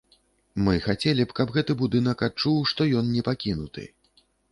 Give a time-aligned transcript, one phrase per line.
[0.67, 3.85] Мы хацелі б, каб гэты будынак адчуў, што ён не пакінуты.